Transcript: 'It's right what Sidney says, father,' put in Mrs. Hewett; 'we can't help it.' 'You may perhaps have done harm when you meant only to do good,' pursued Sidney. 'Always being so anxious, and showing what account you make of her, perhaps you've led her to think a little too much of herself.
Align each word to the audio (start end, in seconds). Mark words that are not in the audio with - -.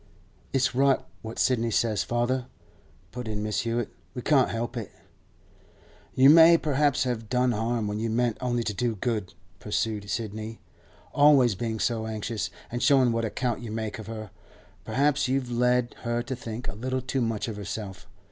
'It's 0.51 0.73
right 0.73 0.99
what 1.21 1.37
Sidney 1.37 1.69
says, 1.69 2.01
father,' 2.03 2.47
put 3.11 3.27
in 3.27 3.43
Mrs. 3.43 3.59
Hewett; 3.59 3.89
'we 4.15 4.23
can't 4.23 4.49
help 4.49 4.75
it.' 4.75 4.89
'You 6.15 6.27
may 6.31 6.57
perhaps 6.57 7.03
have 7.03 7.29
done 7.29 7.51
harm 7.51 7.87
when 7.87 7.99
you 7.99 8.09
meant 8.09 8.37
only 8.41 8.63
to 8.63 8.73
do 8.73 8.95
good,' 8.95 9.35
pursued 9.59 10.09
Sidney. 10.09 10.59
'Always 11.13 11.53
being 11.53 11.79
so 11.79 12.07
anxious, 12.07 12.49
and 12.71 12.81
showing 12.81 13.11
what 13.11 13.25
account 13.25 13.61
you 13.61 13.69
make 13.69 13.99
of 13.99 14.07
her, 14.07 14.31
perhaps 14.85 15.27
you've 15.27 15.51
led 15.51 15.93
her 15.99 16.23
to 16.23 16.35
think 16.35 16.67
a 16.67 16.73
little 16.73 17.01
too 17.03 17.21
much 17.21 17.47
of 17.47 17.55
herself. 17.55 18.07